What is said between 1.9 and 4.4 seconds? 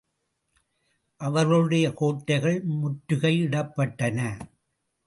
கோட்டைகள் முற்றுகை இடப்பட்டன.